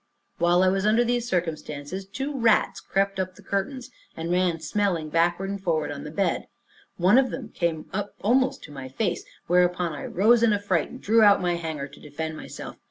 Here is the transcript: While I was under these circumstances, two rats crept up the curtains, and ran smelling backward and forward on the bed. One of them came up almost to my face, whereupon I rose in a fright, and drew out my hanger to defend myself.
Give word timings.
While 0.39 0.63
I 0.63 0.67
was 0.67 0.83
under 0.83 1.03
these 1.03 1.27
circumstances, 1.29 2.07
two 2.07 2.35
rats 2.35 2.79
crept 2.79 3.19
up 3.19 3.35
the 3.35 3.43
curtains, 3.43 3.91
and 4.17 4.31
ran 4.31 4.59
smelling 4.59 5.09
backward 5.09 5.51
and 5.51 5.61
forward 5.61 5.91
on 5.91 6.05
the 6.05 6.09
bed. 6.09 6.47
One 6.97 7.19
of 7.19 7.29
them 7.29 7.49
came 7.49 7.87
up 7.93 8.15
almost 8.23 8.63
to 8.63 8.71
my 8.71 8.89
face, 8.89 9.23
whereupon 9.45 9.93
I 9.93 10.05
rose 10.07 10.41
in 10.41 10.53
a 10.53 10.59
fright, 10.59 10.89
and 10.89 10.99
drew 10.99 11.21
out 11.21 11.39
my 11.39 11.53
hanger 11.55 11.87
to 11.87 11.99
defend 11.99 12.35
myself. 12.35 12.77